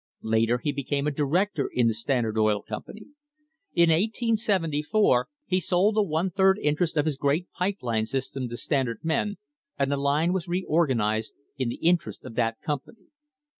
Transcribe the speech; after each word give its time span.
Later 0.23 0.57
he 0.57 0.71
became 0.71 1.05
a 1.05 1.11
director 1.11 1.69
in 1.71 1.87
the 1.87 1.93
Standard 1.93 2.35
Oil 2.35 2.63
Company. 2.63 3.05
In 3.75 3.91
1874 3.91 5.27
he 5.45 5.59
sold 5.59 5.95
a 5.95 6.01
one 6.01 6.31
third 6.31 6.57
interest 6.57 6.97
of 6.97 7.05
his 7.05 7.17
great 7.17 7.51
pipe 7.51 7.77
line 7.83 8.07
system 8.07 8.49
to 8.49 8.57
Standard 8.57 9.01
men, 9.05 9.35
and 9.77 9.91
the 9.91 9.97
line 9.97 10.33
was 10.33 10.47
reorganised 10.47 11.35
in 11.55 11.69
the 11.69 11.75
interests 11.75 12.23
of 12.25 12.33
that 12.33 12.59
company. 12.61 13.09